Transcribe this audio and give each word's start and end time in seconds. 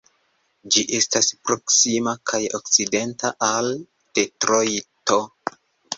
Ĝi 0.75 0.83
estas 0.99 1.27
proksima 1.49 2.15
kaj 2.31 2.41
okcidenta 2.61 3.33
al 3.51 3.73
Detrojto. 4.21 5.25